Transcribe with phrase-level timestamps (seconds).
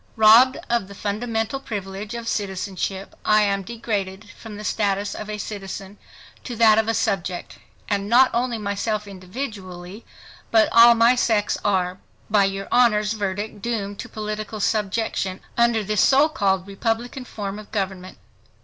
[0.15, 5.37] Robbed of the fundamental privilege of citizenship, I am degraded from the status of a
[5.37, 5.99] citizen
[6.43, 10.03] to that of a subject; and not only myself individually,
[10.49, 11.99] but all my sex are,
[12.31, 17.71] by your Honor's verdict doomed to political subjection under this so called republican form of
[17.71, 18.17] government.